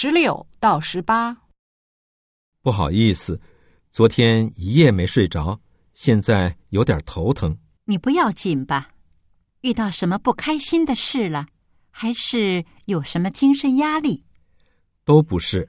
[0.00, 1.36] 十六到十八，
[2.62, 3.40] 不好意思，
[3.90, 5.60] 昨天一夜没睡着，
[5.92, 7.58] 现在有点头疼。
[7.86, 8.90] 你不要紧吧？
[9.62, 11.48] 遇到什么不开心的事了？
[11.90, 14.24] 还是有什么精神压力？
[15.04, 15.68] 都不是，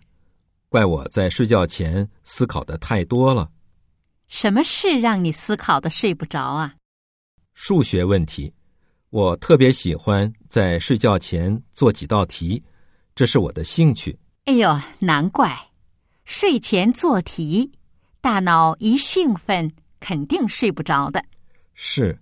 [0.68, 3.50] 怪我在睡觉前思考的太多了。
[4.28, 6.76] 什么事让你思考的睡不着啊？
[7.56, 8.54] 数学问题，
[9.10, 12.64] 我特别喜欢在睡觉前做几道题，
[13.20, 14.18] 这是我的兴趣。
[14.46, 15.54] 哎呦，难怪！
[16.24, 17.74] 睡前做题，
[18.22, 21.22] 大脑一兴奋，肯定睡不着的。
[21.74, 22.18] 是，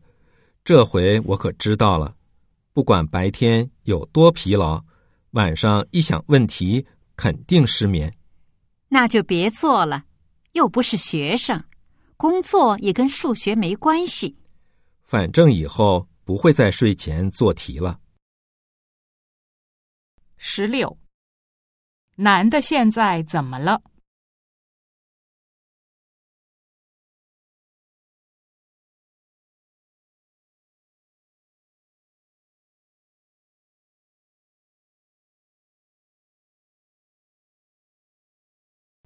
[0.66, 2.16] 这回我可知道了。
[2.74, 4.84] 不管白天有多疲劳，
[5.34, 8.12] 晚上一想问题，肯定失眠。
[8.88, 10.06] 那就别做了，
[10.54, 11.64] 又不是学生，
[12.16, 14.36] 工作也跟数学没关系。
[15.04, 18.00] 反正以后不会在睡前做题了。
[20.60, 20.98] 十六，
[22.16, 23.84] 男的现在怎么了？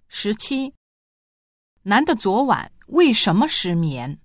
[0.07, 0.73] 十七，
[1.81, 4.21] 男的昨晚为什么失眠？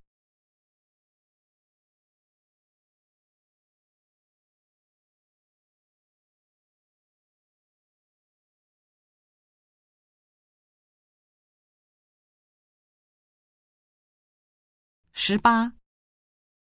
[15.19, 15.73] 十八，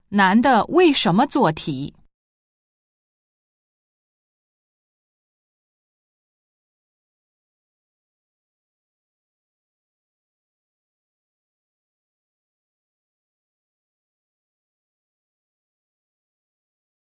[0.09, 1.95] 男的为什么做题？